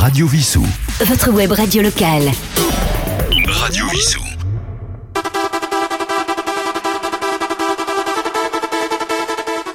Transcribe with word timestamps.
Radio 0.00 0.26
Vissou. 0.26 0.64
Votre 1.04 1.30
web 1.30 1.52
radio 1.52 1.82
locale. 1.82 2.30
Radio 3.46 3.86
Vissou. 3.88 4.22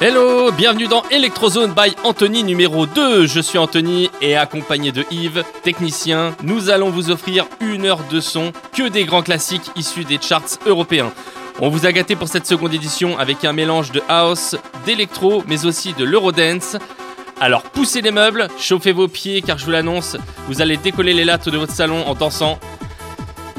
Hello, 0.02 0.52
bienvenue 0.52 0.88
dans 0.88 1.04
Electrozone 1.12 1.76
by 1.76 1.96
Anthony 2.04 2.44
numéro 2.44 2.88
2. 2.88 3.28
Je 3.28 3.40
suis 3.40 3.60
Anthony 3.60 4.10
et 4.20 4.36
accompagné 4.36 4.92
de 4.92 5.06
Yves, 5.12 5.44
technicien, 5.62 6.36
nous 6.42 6.72
allons 6.72 6.90
vous 6.90 7.12
offrir 7.12 7.46
une 7.62 7.86
heure 7.86 8.02
de 8.10 8.20
son, 8.20 8.52
que 8.74 8.90
des 8.90 9.06
grands 9.06 9.22
classiques 9.22 9.70
issus 9.76 10.06
des 10.06 10.18
charts 10.20 10.58
européens. 10.66 11.14
On 11.62 11.70
vous 11.70 11.86
a 11.86 11.92
gâté 11.92 12.16
pour 12.16 12.30
cette 12.30 12.48
seconde 12.48 12.74
édition 12.74 13.18
avec 13.20 13.46
un 13.46 13.54
mélange 13.54 13.92
de 13.92 14.02
house, 14.10 14.58
d'électro, 14.88 15.44
mais 15.48 15.66
aussi 15.66 15.94
de 15.94 16.04
l'eurodance. 16.04 16.78
Alors 17.40 17.64
poussez 17.64 18.02
les 18.02 18.12
meubles, 18.12 18.48
chauffez 18.58 18.94
vos 18.94 19.08
pieds 19.08 19.42
car 19.42 19.58
je 19.58 19.66
vous 19.66 19.72
l'annonce, 19.72 20.16
vous 20.48 20.62
allez 20.62 20.78
décoller 20.78 21.14
les 21.14 21.26
lattes 21.26 21.50
de 21.50 21.58
votre 21.58 21.74
salon 21.74 22.08
en 22.08 22.16
dansant. 22.16 22.60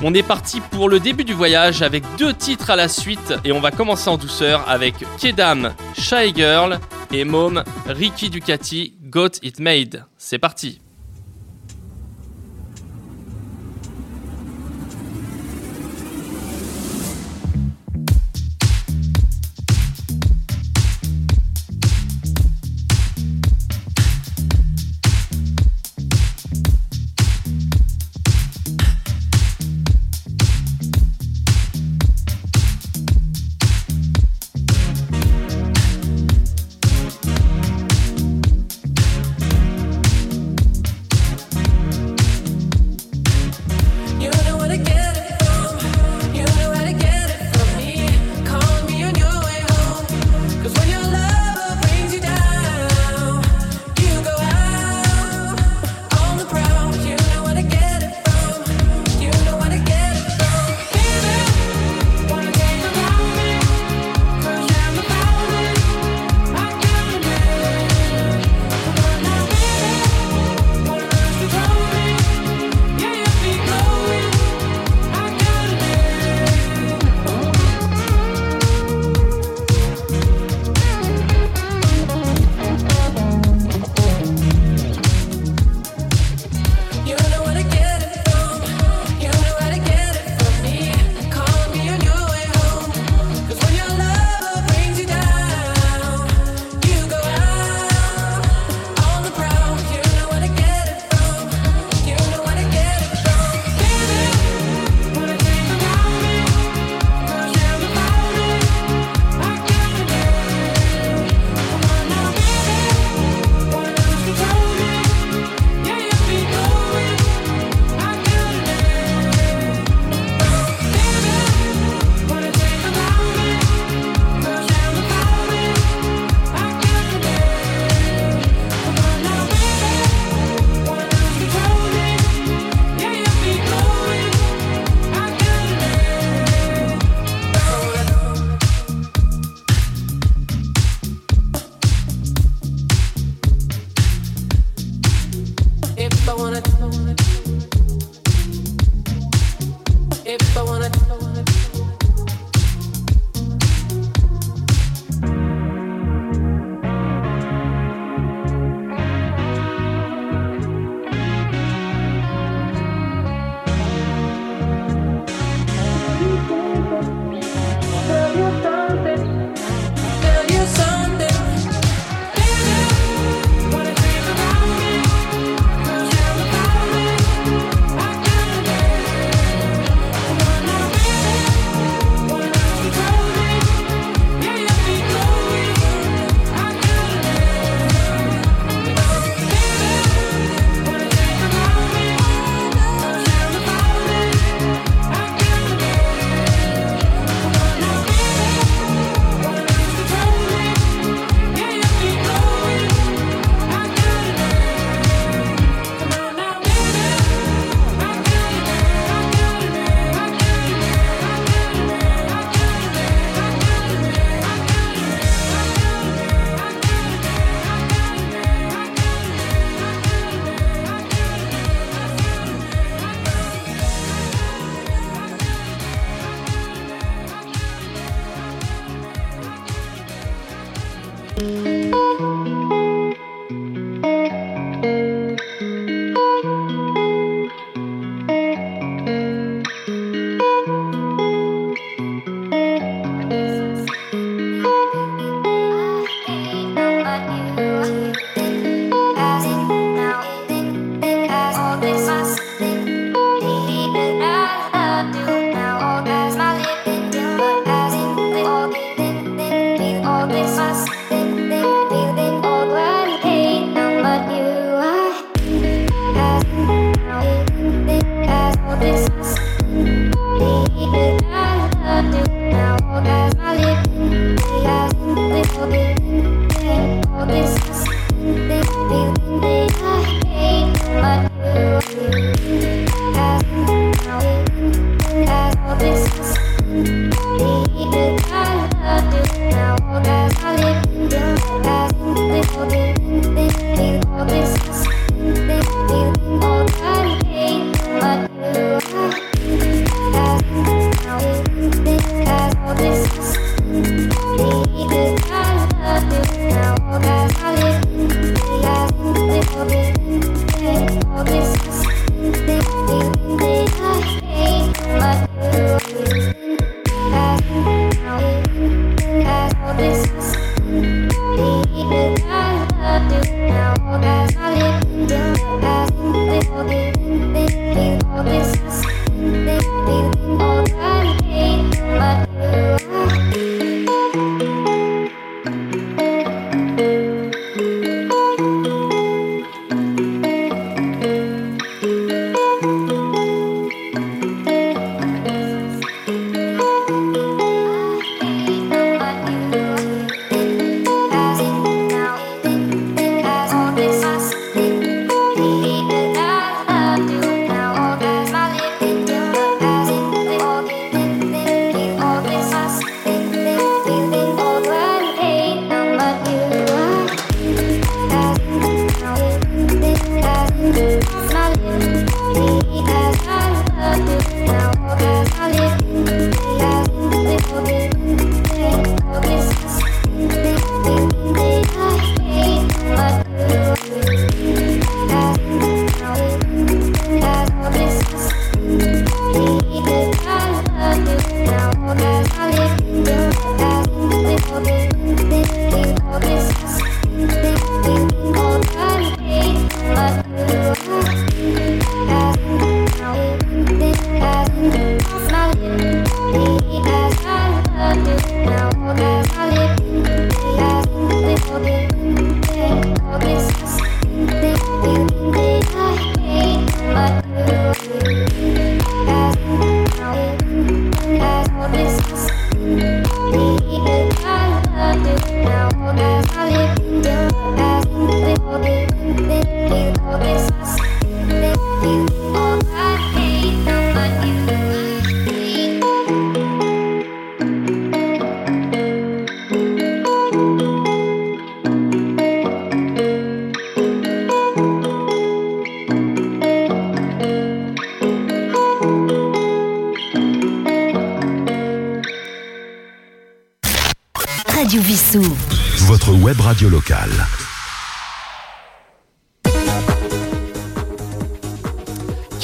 On 0.03 0.15
est 0.15 0.23
parti 0.23 0.61
pour 0.61 0.89
le 0.89 1.01
début 1.01 1.25
du 1.25 1.35
voyage 1.35 1.83
avec 1.83 2.03
deux 2.19 2.35
titres 2.35 2.71
à 2.71 2.77
la 2.77 2.89
suite 2.89 3.35
et 3.45 3.53
on 3.53 3.61
va 3.61 3.71
commencer 3.71 4.09
en 4.09 4.17
douceur 4.17 4.65
avec 4.69 4.95
Kedam, 5.19 5.75
Shy 5.95 6.35
Girl 6.35 6.79
et 7.13 7.25
Mom, 7.25 7.65
Ricky 7.87 8.31
Ducati, 8.31 8.95
Got 9.03 9.39
It 9.43 9.61
Made. 9.61 10.05
C'est 10.17 10.39
parti. 10.39 10.81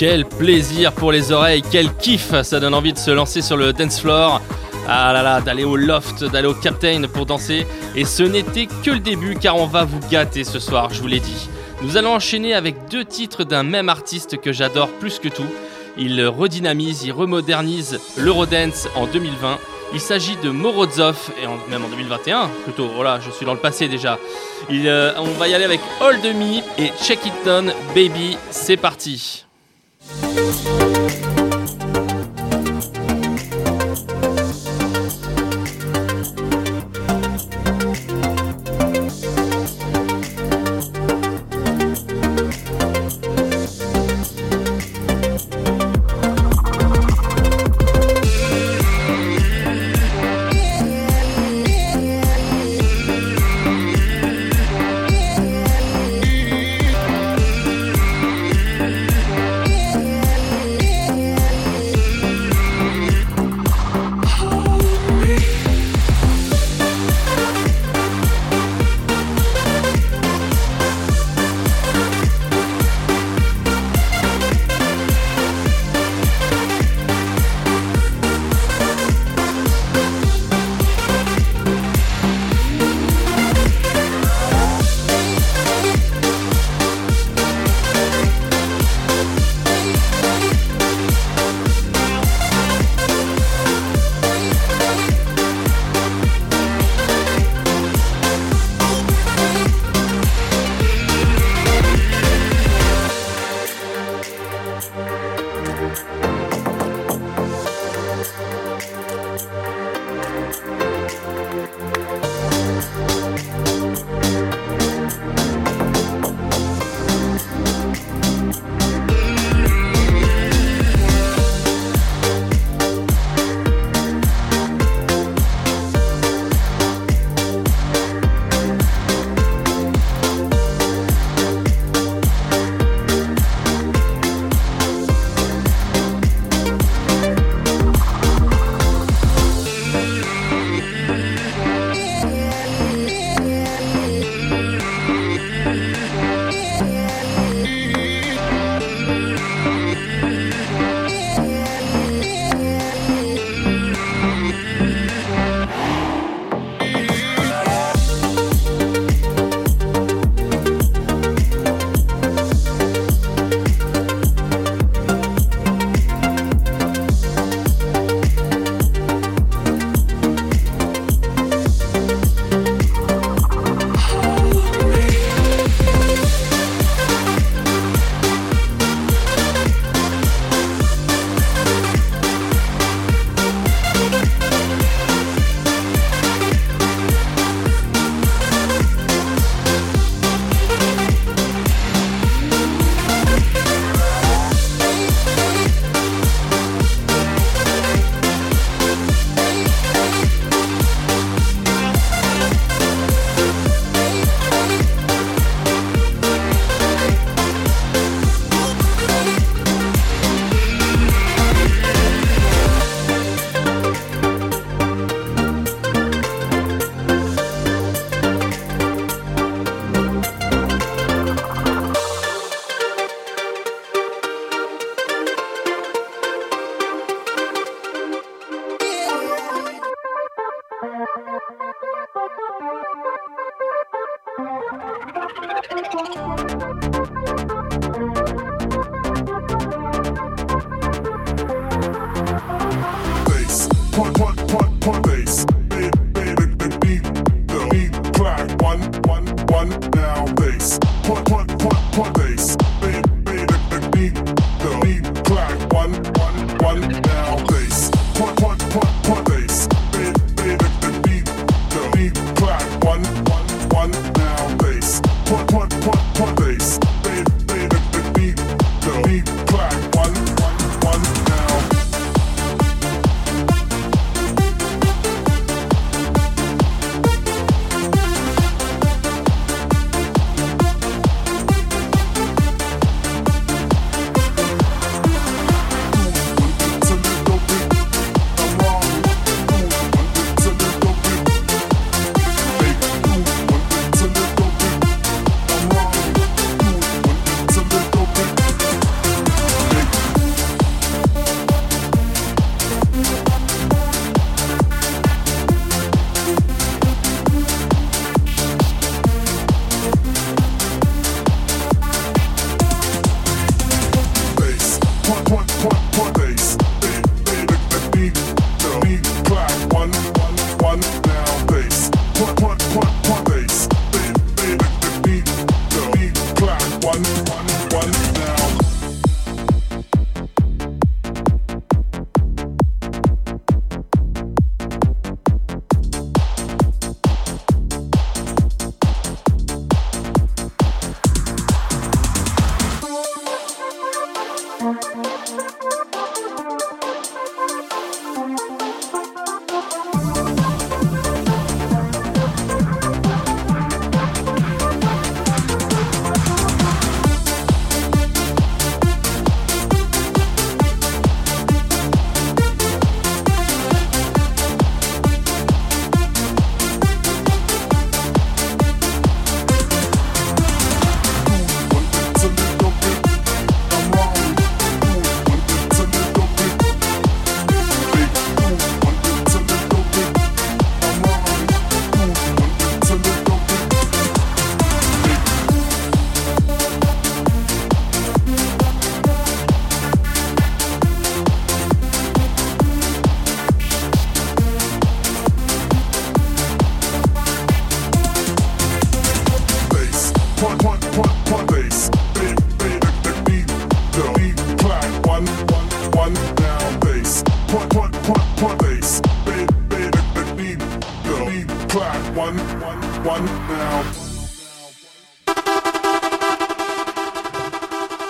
Quel 0.04 0.25
plaisir 0.25 0.90
pour 0.90 1.12
les 1.12 1.31
oreilles, 1.31 1.62
quel 1.70 1.94
kiff, 1.94 2.34
ça 2.43 2.58
donne 2.58 2.75
envie 2.75 2.93
de 2.93 2.99
se 2.99 3.12
lancer 3.12 3.40
sur 3.40 3.56
le 3.56 3.72
dance 3.72 4.00
floor. 4.00 4.40
Ah 4.88 5.12
là 5.12 5.22
là, 5.22 5.40
d'aller 5.40 5.62
au 5.62 5.76
loft, 5.76 6.25
d'aller 6.25 6.49
au 6.49 6.54
captain 6.54 7.02
pour 7.02 7.25
danser. 7.25 7.69
Et 7.94 8.04
ce 8.04 8.25
n'était 8.25 8.66
que 8.66 8.90
le 8.90 8.99
début 8.99 9.37
car 9.37 9.56
on 9.58 9.66
va 9.66 9.84
vous 9.84 10.00
gâter 10.10 10.43
ce 10.43 10.58
soir, 10.58 10.88
je 10.93 11.00
vous 11.00 11.06
l'ai 11.06 11.20
dit. 11.20 11.49
Nous 11.82 11.96
allons 11.96 12.14
enchaîner 12.16 12.52
avec 12.52 12.88
deux 12.90 13.04
titres 13.04 13.44
d'un 13.44 13.62
même 13.62 13.88
artiste 13.88 14.40
que 14.40 14.52
j'adore 14.52 14.88
plus 14.88 15.20
que 15.20 15.28
tout. 15.28 15.46
Il 15.96 16.27
redynamise, 16.27 17.05
il 17.05 17.12
remodernise 17.12 18.00
l'Eurodance 18.19 18.88
en 18.96 19.06
2020. 19.06 19.56
Il 19.94 20.00
s'agit 20.00 20.34
de 20.43 20.50
Morozov, 20.50 21.31
et 21.41 21.46
en- 21.46 21.58
même 21.70 21.84
en 21.84 21.88
2021 21.88 22.48
plutôt, 22.65 22.88
voilà, 22.88 23.20
je 23.24 23.31
suis 23.31 23.46
dans 23.46 23.55
le 23.55 23.60
passé 23.60 23.86
déjà. 23.86 24.19
Euh, 24.69 25.12
on 25.19 25.31
va 25.38 25.46
y 25.46 25.55
aller 25.55 25.65
avec 25.65 25.79
Hold 26.00 26.24
Me 26.24 26.58
et 26.82 26.91
Check 27.00 27.24
It 27.24 27.34
Down 27.44 27.72
Baby, 27.94 28.36
c'est 28.50 28.77
parti. 28.77 29.44
Thank 30.20 31.16
you. 31.16 31.21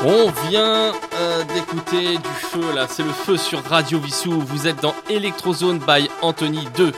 On 0.05 0.31
vient 0.49 0.93
euh, 1.15 1.45
d'écouter 1.55 2.17
du 2.17 2.29
feu 2.41 2.75
là, 2.75 2.87
c'est 2.89 3.05
le 3.05 3.13
feu 3.13 3.37
sur 3.37 3.63
Radio 3.63 4.01
Vissou. 4.01 4.41
Vous 4.41 4.67
êtes 4.67 4.81
dans 4.81 4.95
Electrozone 5.09 5.79
by 5.79 6.11
Anthony 6.21 6.67
2. 6.77 6.91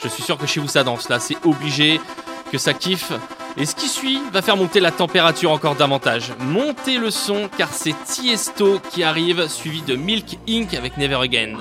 Je 0.00 0.08
suis 0.08 0.22
sûr 0.22 0.38
que 0.38 0.46
chez 0.46 0.60
vous 0.60 0.68
ça 0.68 0.84
danse 0.84 1.08
là, 1.08 1.18
c'est 1.18 1.44
obligé 1.44 2.00
que 2.52 2.58
ça 2.58 2.72
kiffe. 2.72 3.12
Et 3.56 3.66
ce 3.66 3.74
qui 3.74 3.88
suit 3.88 4.20
va 4.32 4.40
faire 4.40 4.56
monter 4.56 4.78
la 4.78 4.92
température 4.92 5.50
encore 5.50 5.74
davantage. 5.74 6.32
Montez 6.38 6.98
le 6.98 7.10
son 7.10 7.48
car 7.58 7.72
c'est 7.72 7.94
Tiesto 8.04 8.80
qui 8.90 9.02
arrive 9.02 9.48
suivi 9.48 9.82
de 9.82 9.96
Milk 9.96 10.38
Inc 10.48 10.74
avec 10.74 10.96
Never 10.98 11.16
Again. 11.16 11.56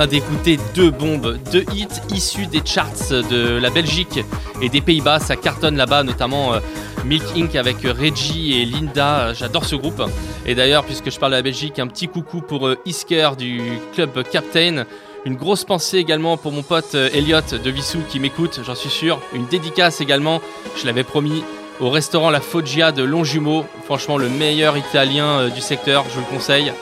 Vient 0.00 0.06
d'écouter 0.06 0.58
deux 0.74 0.90
bombes, 0.90 1.38
deux 1.52 1.64
hits 1.74 1.86
issus 2.14 2.46
des 2.46 2.62
charts 2.64 3.10
de 3.10 3.58
la 3.58 3.68
Belgique 3.68 4.20
et 4.62 4.70
des 4.70 4.80
Pays-Bas. 4.80 5.18
Ça 5.18 5.36
cartonne 5.36 5.76
là-bas, 5.76 6.04
notamment 6.04 6.54
euh, 6.54 6.60
Milk 7.04 7.24
Inc. 7.36 7.54
avec 7.54 7.82
Reggie 7.82 8.62
et 8.62 8.64
Linda. 8.64 9.34
J'adore 9.34 9.66
ce 9.66 9.76
groupe. 9.76 10.02
Et 10.46 10.54
d'ailleurs, 10.54 10.84
puisque 10.84 11.10
je 11.10 11.18
parle 11.18 11.32
de 11.32 11.36
la 11.36 11.42
Belgique, 11.42 11.78
un 11.78 11.86
petit 11.86 12.08
coucou 12.08 12.40
pour 12.40 12.66
euh, 12.66 12.78
Isker 12.86 13.32
du 13.36 13.60
club 13.94 14.22
Captain. 14.30 14.84
Une 15.26 15.36
grosse 15.36 15.64
pensée 15.64 15.98
également 15.98 16.38
pour 16.38 16.52
mon 16.52 16.62
pote 16.62 16.94
euh, 16.94 17.10
Elliot 17.12 17.58
de 17.62 17.70
Vissou 17.70 17.98
qui 18.08 18.20
m'écoute, 18.20 18.60
j'en 18.64 18.74
suis 18.74 18.88
sûr. 18.88 19.20
Une 19.34 19.46
dédicace 19.48 20.00
également, 20.00 20.40
je 20.80 20.86
l'avais 20.86 21.04
promis, 21.04 21.44
au 21.78 21.90
restaurant 21.90 22.30
La 22.30 22.40
Foggia 22.40 22.90
de 22.90 23.02
Longjumeau. 23.02 23.66
Franchement, 23.84 24.16
le 24.16 24.30
meilleur 24.30 24.78
italien 24.78 25.40
euh, 25.40 25.48
du 25.50 25.60
secteur, 25.60 26.06
je 26.08 26.14
vous 26.14 26.20
le 26.20 26.36
conseille. 26.36 26.72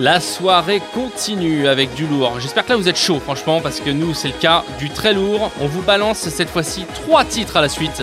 La 0.00 0.18
soirée 0.18 0.82
continue 0.92 1.68
avec 1.68 1.94
du 1.94 2.06
lourd. 2.06 2.40
J'espère 2.40 2.64
que 2.64 2.70
là 2.70 2.76
vous 2.76 2.88
êtes 2.88 2.98
chaud, 2.98 3.20
franchement, 3.20 3.60
parce 3.60 3.78
que 3.78 3.90
nous 3.90 4.12
c'est 4.12 4.28
le 4.28 4.34
cas 4.34 4.64
du 4.78 4.90
très 4.90 5.14
lourd. 5.14 5.52
On 5.60 5.66
vous 5.66 5.82
balance 5.82 6.28
cette 6.28 6.50
fois-ci 6.50 6.84
trois 6.94 7.24
titres 7.24 7.56
à 7.56 7.60
la 7.60 7.68
suite. 7.68 8.02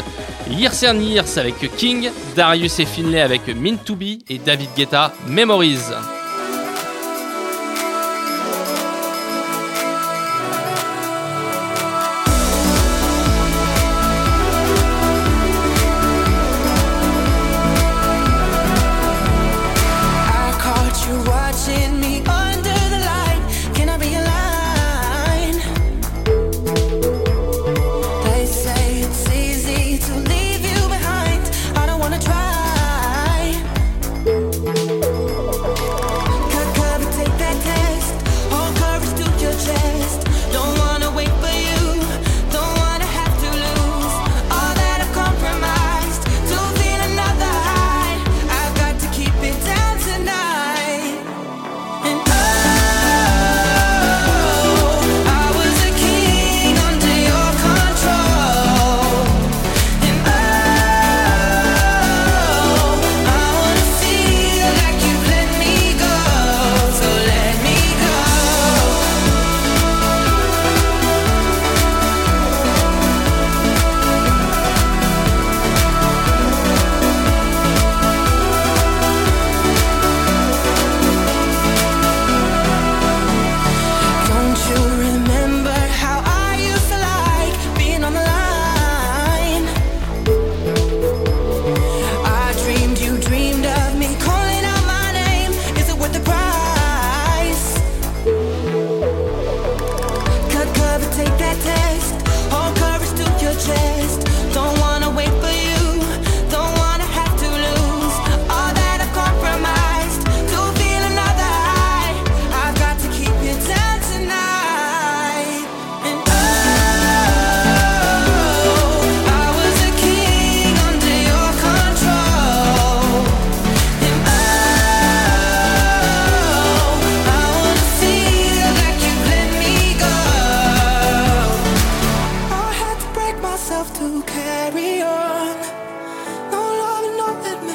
Years 0.50 0.86
and 0.86 1.00
avec 1.38 1.76
King, 1.76 2.10
Darius 2.36 2.80
et 2.80 2.86
Finlay 2.86 3.22
avec 3.22 3.48
Mean 3.48 3.78
to 3.78 3.96
Be 3.96 4.20
et 4.30 4.38
David 4.38 4.70
Guetta 4.76 5.14
Memories. 5.28 6.21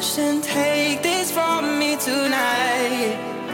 Admission. 0.07 0.41
Take 0.43 1.03
this 1.03 1.31
from 1.33 1.79
me 1.79 1.97
tonight. 1.97 3.46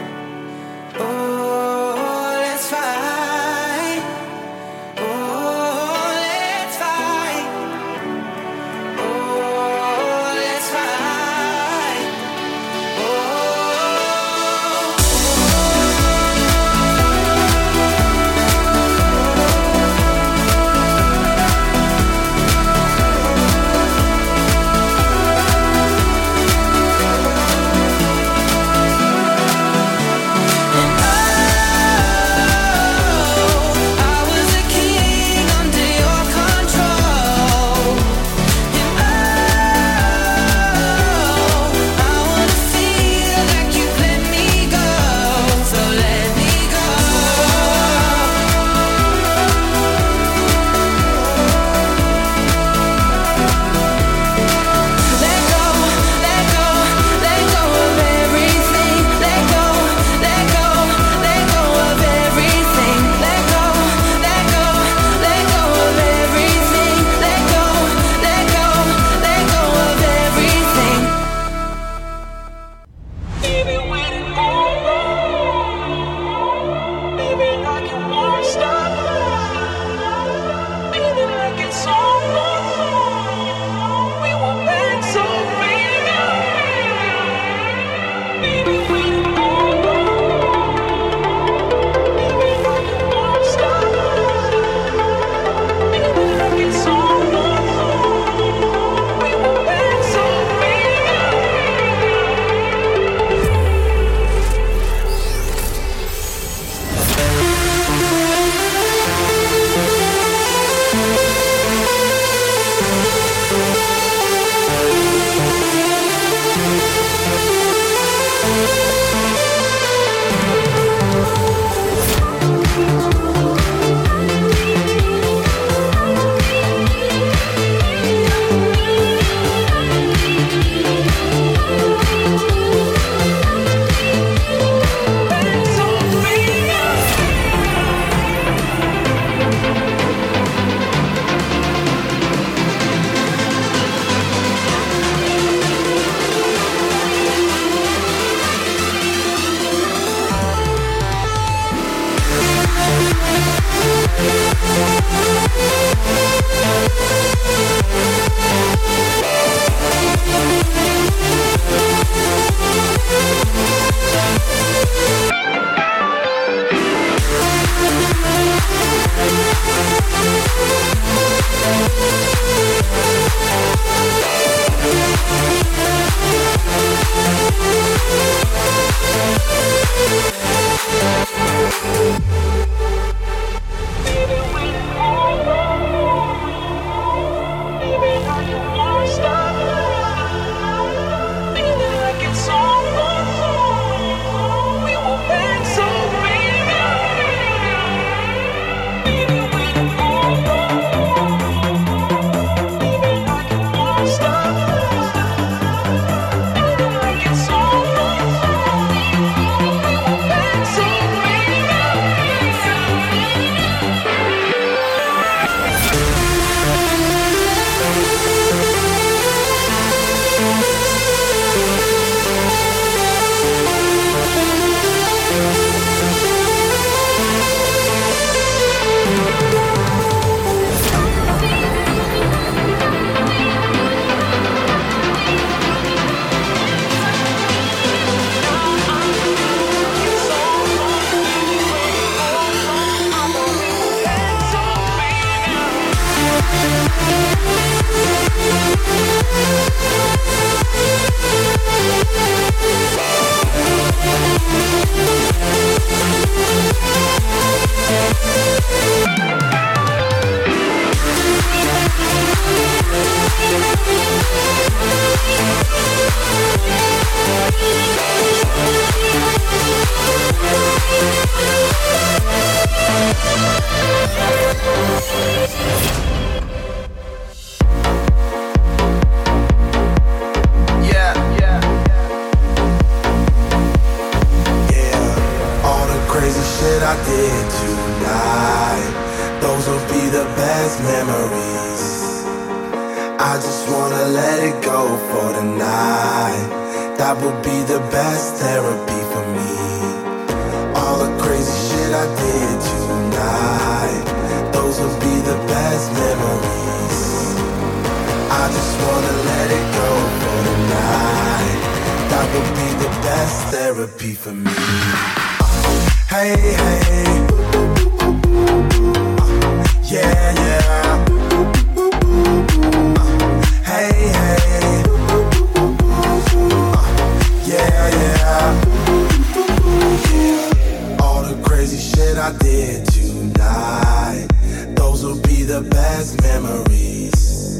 be 335.23 335.43
the 335.43 335.61
best 335.61 336.21
memories. 336.21 337.59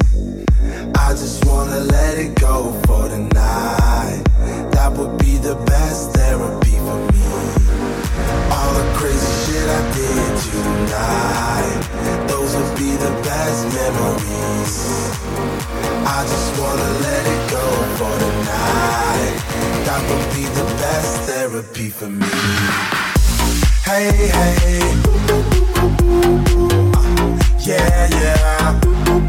I 0.96 1.12
just 1.12 1.46
wanna 1.46 1.80
let 1.80 2.18
it 2.18 2.36
go 2.40 2.72
for 2.86 3.08
the 3.08 3.20
night. 3.20 4.24
That 4.72 4.94
would 4.98 5.18
be 5.18 5.38
the 5.38 5.56
best 5.66 6.12
therapy 6.12 6.78
for 6.86 7.00
me. 7.12 7.28
All 8.56 8.74
the 8.80 8.88
crazy 8.98 9.34
shit 9.44 9.68
I 9.80 9.82
did 9.98 10.30
to 10.44 10.52
tonight, 10.52 11.82
those 12.28 12.56
would 12.56 12.74
be 12.78 12.92
the 13.06 13.14
best 13.30 13.62
memories. 13.80 14.76
I 16.18 16.20
just 16.24 16.50
wanna 16.60 16.90
let 17.08 17.24
it 17.36 17.44
go 17.58 17.68
for 17.98 18.14
the 18.24 18.32
night. 18.54 19.36
That 19.88 20.02
would 20.10 20.28
be 20.36 20.46
the 20.60 20.66
best 20.84 21.12
therapy 21.30 21.90
for 21.90 22.10
me. 22.10 22.34
Hey, 23.86 24.10
hey 24.38 24.94
yeah, 27.66 28.10
yeah. 28.10 29.23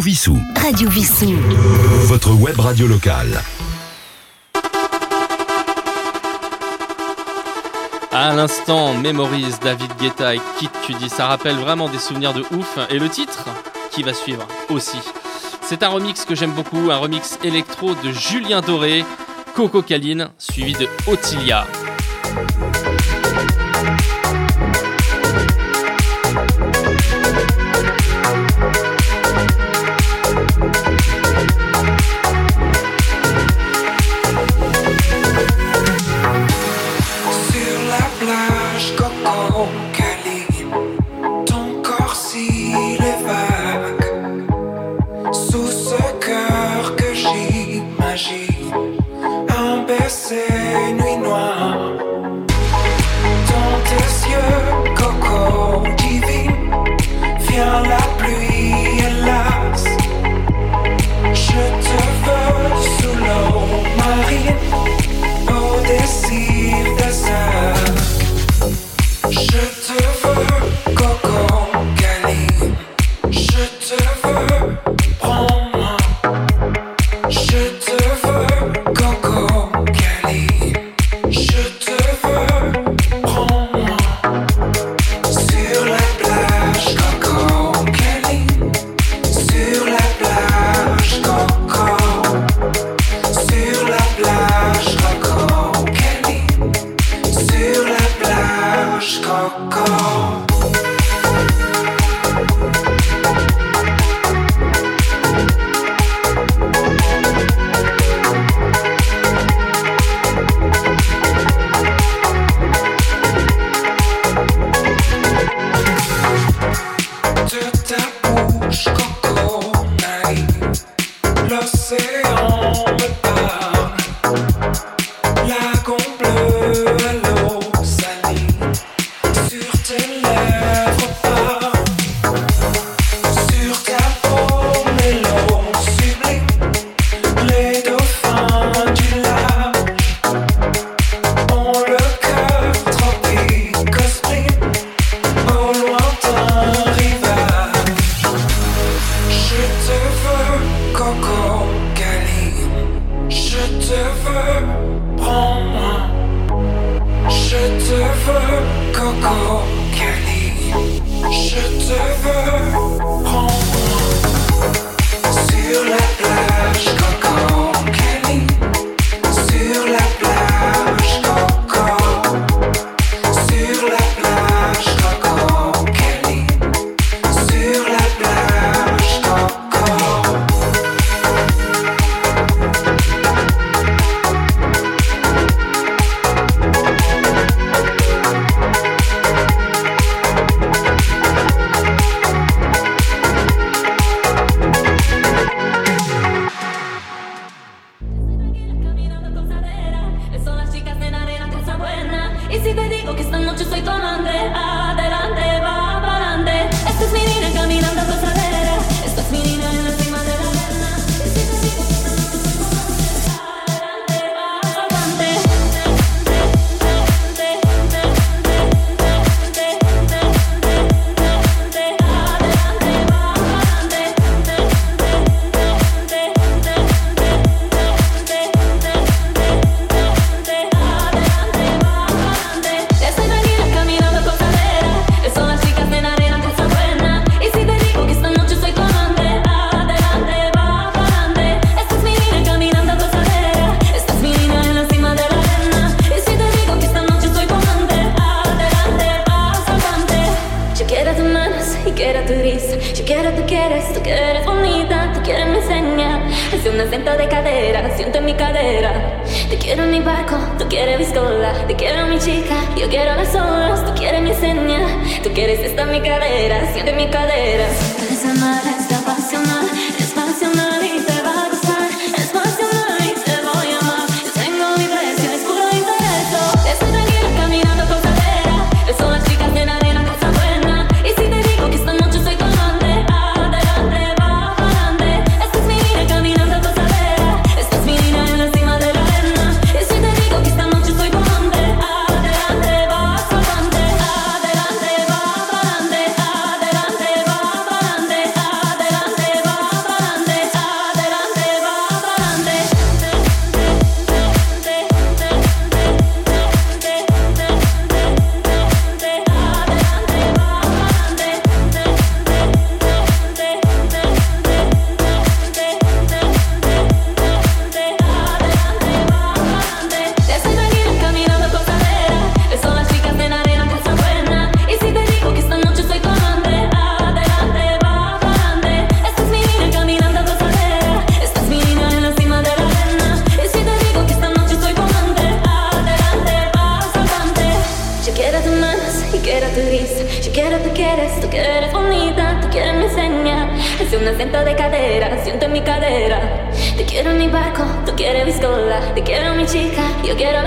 Radio 0.00 0.12
Vissou. 0.12 0.38
Radio 0.56 0.88
Vissou. 0.88 1.34
Votre 2.06 2.32
web 2.32 2.58
radio 2.58 2.86
locale. 2.86 3.42
À 8.10 8.34
l'instant, 8.34 8.94
mémorise 8.94 9.60
David 9.60 9.90
Guetta 10.00 10.34
et 10.34 10.40
Kit 10.58 10.70
Cudi. 10.86 11.10
Ça 11.10 11.26
rappelle 11.26 11.56
vraiment 11.56 11.90
des 11.90 11.98
souvenirs 11.98 12.32
de 12.32 12.40
ouf. 12.56 12.78
Et 12.88 12.98
le 12.98 13.10
titre 13.10 13.44
qui 13.90 14.02
va 14.02 14.14
suivre 14.14 14.48
aussi. 14.70 14.96
C'est 15.60 15.82
un 15.82 15.88
remix 15.88 16.24
que 16.24 16.34
j'aime 16.34 16.52
beaucoup, 16.52 16.90
un 16.90 16.96
remix 16.96 17.38
électro 17.44 17.94
de 17.94 18.10
Julien 18.10 18.62
Doré, 18.62 19.04
Coco 19.54 19.82
Caline, 19.82 20.30
suivi 20.38 20.72
de 20.72 20.88
Otilia. 21.08 21.66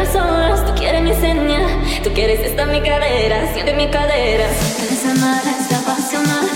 personas, 0.04 0.66
tú 0.66 0.74
quieres 0.76 1.01
mi 1.01 1.14
señal, 1.14 1.66
tú 2.04 2.10
quieres 2.14 2.39
esta 2.41 2.66
mi 2.66 2.82
cadera, 2.82 3.54
siente 3.54 3.74
mi 3.74 3.89
cadera. 3.89 4.45
Eres 4.86 5.06
amada, 5.06 5.49
esta 5.62 5.80
apasionada. 5.80 6.49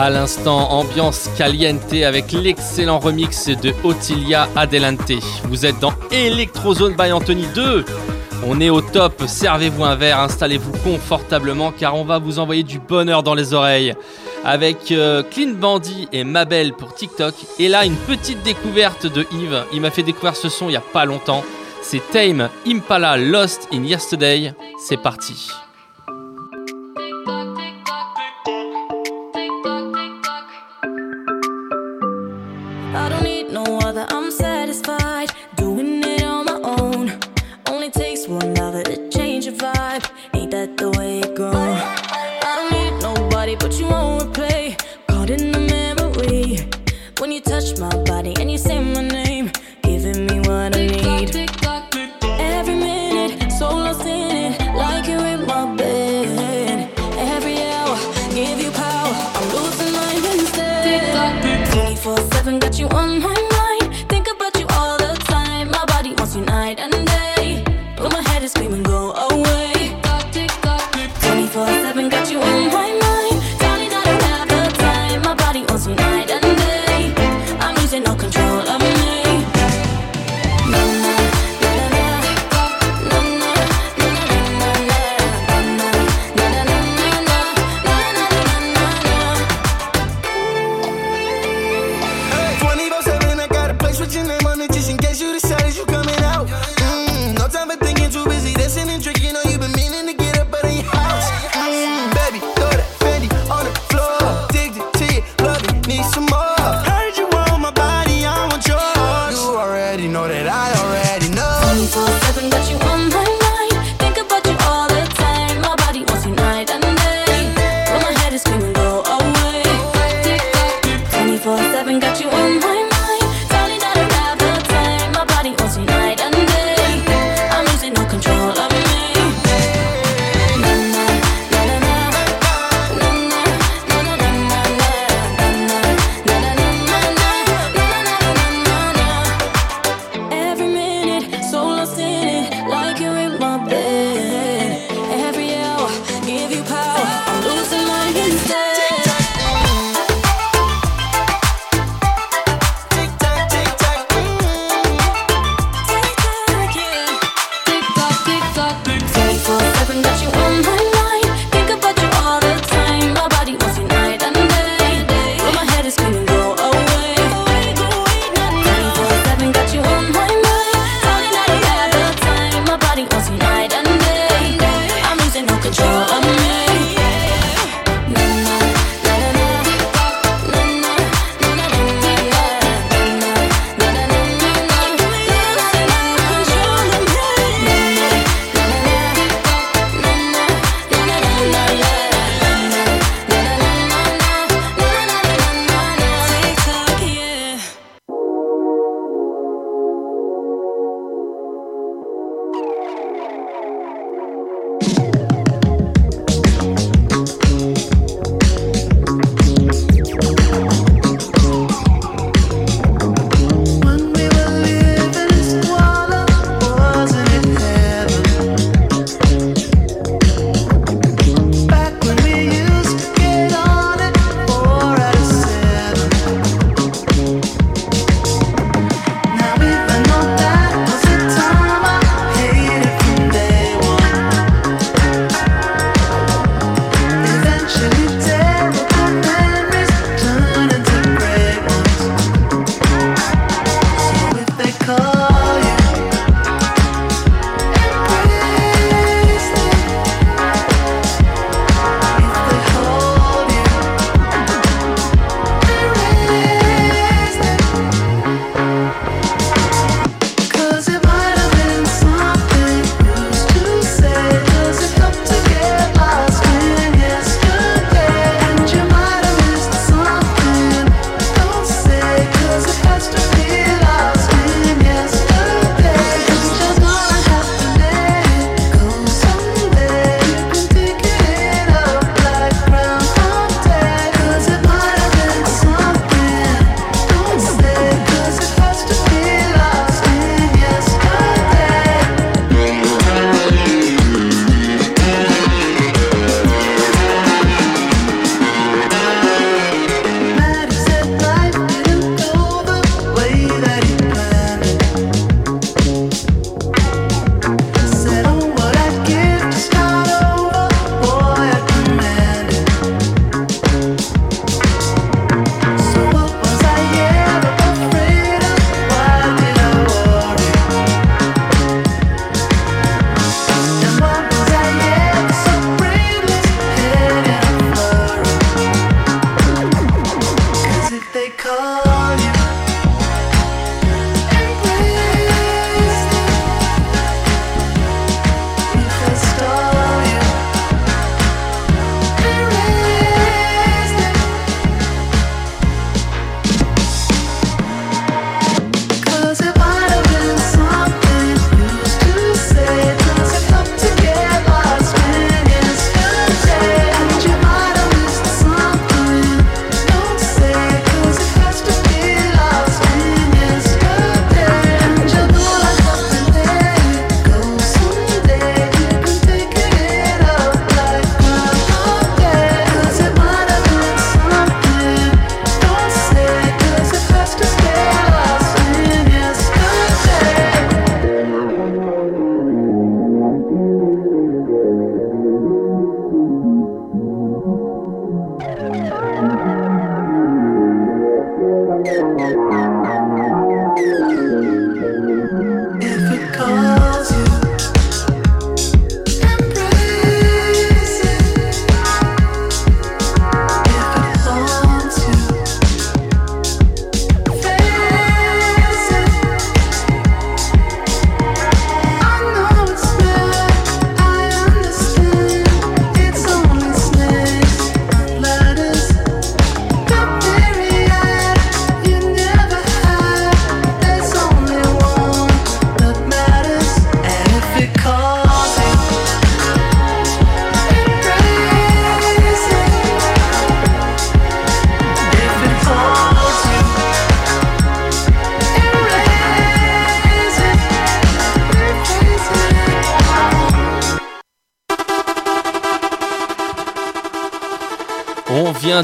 À 0.00 0.08
l'instant, 0.08 0.70
ambiance 0.70 1.28
caliente 1.36 1.92
avec 1.92 2.32
l'excellent 2.32 2.98
remix 2.98 3.48
de 3.48 3.74
Otilia 3.84 4.48
Adelante. 4.56 5.12
Vous 5.44 5.66
êtes 5.66 5.78
dans 5.78 5.92
Electrozone 6.10 6.96
by 6.96 7.12
Anthony 7.12 7.44
2. 7.54 7.84
On 8.46 8.62
est 8.62 8.70
au 8.70 8.80
top, 8.80 9.24
servez-vous 9.26 9.84
un 9.84 9.96
verre, 9.96 10.20
installez-vous 10.20 10.72
confortablement 10.82 11.70
car 11.70 11.96
on 11.96 12.04
va 12.04 12.18
vous 12.18 12.38
envoyer 12.38 12.62
du 12.62 12.78
bonheur 12.78 13.22
dans 13.22 13.34
les 13.34 13.52
oreilles. 13.52 13.92
Avec 14.42 14.90
euh, 14.90 15.22
Clean 15.22 15.52
Bandy 15.52 16.08
et 16.12 16.24
Mabel 16.24 16.72
pour 16.72 16.94
TikTok. 16.94 17.34
Et 17.58 17.68
là, 17.68 17.84
une 17.84 17.96
petite 17.96 18.42
découverte 18.42 19.06
de 19.06 19.26
Yves. 19.32 19.64
Il 19.74 19.82
m'a 19.82 19.90
fait 19.90 20.02
découvrir 20.02 20.34
ce 20.34 20.48
son 20.48 20.68
il 20.68 20.70
n'y 20.70 20.76
a 20.76 20.80
pas 20.80 21.04
longtemps. 21.04 21.44
C'est 21.82 22.00
Tame 22.10 22.48
Impala 22.66 23.18
Lost 23.18 23.68
in 23.70 23.84
Yesterday. 23.84 24.54
C'est 24.82 24.96
parti. 24.96 25.50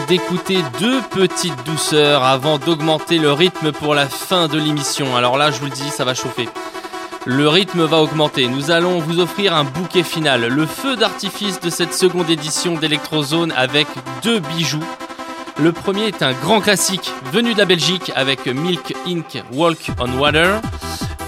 D'écouter 0.08 0.58
deux 0.78 1.00
petites 1.02 1.64
douceurs 1.64 2.24
avant 2.24 2.58
d'augmenter 2.58 3.18
le 3.18 3.32
rythme 3.32 3.72
pour 3.72 3.94
la 3.94 4.06
fin 4.06 4.48
de 4.48 4.58
l'émission. 4.58 5.16
Alors 5.16 5.36
là, 5.36 5.50
je 5.50 5.58
vous 5.58 5.66
le 5.66 5.70
dis, 5.70 5.90
ça 5.90 6.04
va 6.04 6.14
chauffer. 6.14 6.48
Le 7.24 7.48
rythme 7.48 7.84
va 7.84 7.98
augmenter. 7.98 8.46
Nous 8.48 8.70
allons 8.70 9.00
vous 9.00 9.20
offrir 9.20 9.54
un 9.54 9.64
bouquet 9.64 10.02
final, 10.02 10.46
le 10.46 10.66
feu 10.66 10.96
d'artifice 10.96 11.60
de 11.60 11.70
cette 11.70 11.94
seconde 11.94 12.30
édition 12.30 12.74
d'Electrozone 12.74 13.52
avec 13.56 13.88
deux 14.22 14.38
bijoux. 14.38 14.84
Le 15.58 15.72
premier 15.72 16.04
est 16.04 16.22
un 16.22 16.32
grand 16.32 16.60
classique 16.60 17.10
venu 17.32 17.54
de 17.54 17.58
la 17.58 17.64
Belgique 17.64 18.12
avec 18.14 18.46
Milk 18.46 18.94
Inc. 19.06 19.42
Walk 19.52 19.90
on 19.98 20.18
Water. 20.18 20.60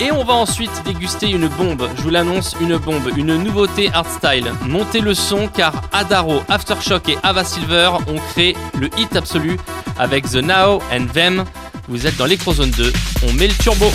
Et 0.01 0.13
on 0.13 0.23
va 0.23 0.35
ensuite 0.35 0.71
déguster 0.85 1.31
une 1.31 1.49
bombe, 1.49 1.89
je 1.97 2.03
vous 2.03 2.11
l'annonce, 2.11 2.55
une 2.61 2.77
bombe, 2.77 3.11
une 3.17 3.37
nouveauté 3.37 3.91
hardstyle. 3.93 4.53
Montez 4.63 5.01
le 5.01 5.13
son 5.13 5.49
car 5.49 5.73
Adaro, 5.93 6.41
Aftershock 6.49 7.09
et 7.09 7.19
Ava 7.25 7.43
Silver 7.43 7.91
ont 8.07 8.19
créé 8.31 8.57
le 8.79 8.89
hit 8.97 9.17
absolu 9.17 9.59
avec 9.99 10.31
The 10.31 10.37
Now 10.37 10.81
and 10.93 11.07
Them. 11.13 11.45
Vous 11.89 12.07
êtes 12.07 12.17
dans 12.17 12.27
l'Electrozone 12.27 12.71
2, 12.71 12.93
on 13.29 13.33
met 13.33 13.49
le 13.49 13.55
turbo. 13.55 13.91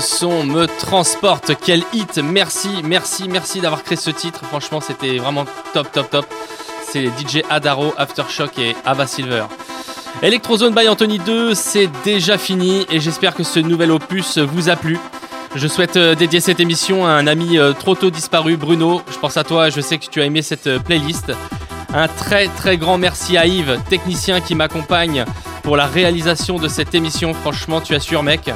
Son 0.00 0.44
me 0.44 0.66
transporte, 0.66 1.52
quel 1.64 1.82
hit, 1.92 2.18
merci, 2.18 2.68
merci, 2.82 3.28
merci 3.28 3.60
d'avoir 3.60 3.82
créé 3.82 3.96
ce 3.96 4.10
titre, 4.10 4.44
franchement 4.44 4.80
c'était 4.80 5.18
vraiment 5.18 5.44
top, 5.72 5.90
top, 5.92 6.10
top. 6.10 6.26
C'est 6.86 7.06
DJ 7.06 7.42
Adaro, 7.50 7.92
Aftershock 7.96 8.58
et 8.58 8.76
Ava 8.84 9.06
Silver. 9.06 9.44
Electrozone 10.22 10.74
by 10.74 10.88
Anthony 10.88 11.18
2, 11.18 11.54
c'est 11.54 11.88
déjà 12.04 12.38
fini 12.38 12.86
et 12.90 13.00
j'espère 13.00 13.34
que 13.34 13.42
ce 13.42 13.58
nouvel 13.60 13.90
opus 13.90 14.38
vous 14.38 14.68
a 14.68 14.76
plu. 14.76 14.98
Je 15.54 15.68
souhaite 15.68 15.96
euh, 15.96 16.14
dédier 16.14 16.40
cette 16.40 16.58
émission 16.58 17.06
à 17.06 17.10
un 17.10 17.26
ami 17.26 17.58
euh, 17.58 17.72
trop 17.72 17.94
tôt 17.94 18.10
disparu, 18.10 18.56
Bruno. 18.56 19.02
Je 19.12 19.18
pense 19.18 19.36
à 19.36 19.44
toi, 19.44 19.70
je 19.70 19.80
sais 19.80 19.98
que 19.98 20.06
tu 20.06 20.20
as 20.20 20.24
aimé 20.24 20.42
cette 20.42 20.66
euh, 20.66 20.78
playlist. 20.80 21.32
Un 21.92 22.08
très 22.08 22.48
très 22.48 22.76
grand 22.76 22.98
merci 22.98 23.36
à 23.36 23.46
Yves, 23.46 23.78
technicien 23.88 24.40
qui 24.40 24.56
m'accompagne 24.56 25.24
pour 25.62 25.76
la 25.76 25.86
réalisation 25.86 26.58
de 26.58 26.66
cette 26.66 26.94
émission. 26.94 27.34
Franchement, 27.34 27.80
tu 27.80 27.94
assures, 27.94 28.24
mec. 28.24 28.50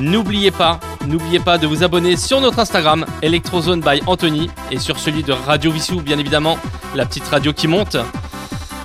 N'oubliez 0.00 0.50
pas, 0.50 0.80
n'oubliez 1.06 1.40
pas 1.40 1.58
de 1.58 1.66
vous 1.66 1.84
abonner 1.84 2.16
sur 2.16 2.40
notre 2.40 2.58
Instagram, 2.58 3.04
Electrozone 3.20 3.82
by 3.82 4.00
Anthony, 4.06 4.48
et 4.70 4.78
sur 4.78 4.98
celui 4.98 5.22
de 5.22 5.32
Radio 5.32 5.70
Vissou, 5.70 6.00
bien 6.00 6.18
évidemment, 6.18 6.58
la 6.94 7.04
petite 7.04 7.28
radio 7.28 7.52
qui 7.52 7.68
monte. 7.68 7.98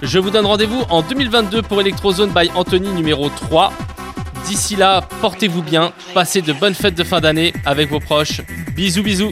Je 0.02 0.20
vous 0.20 0.30
donne 0.30 0.46
rendez-vous 0.46 0.84
en 0.90 1.02
2022 1.02 1.62
pour 1.62 1.80
Electrozone 1.80 2.32
by 2.32 2.52
Anthony 2.54 2.90
numéro 2.90 3.30
3. 3.30 3.72
D'ici 4.46 4.76
là, 4.76 5.02
portez-vous 5.22 5.64
bien, 5.64 5.94
passez 6.14 6.42
de 6.42 6.52
bonnes 6.52 6.76
fêtes 6.76 6.96
de 6.96 7.04
fin 7.06 7.22
d'année 7.22 7.54
avec 7.66 7.90
vos 7.90 8.02
proches. 8.02 8.42
Bisous 8.76 9.02
bisous 9.02 9.32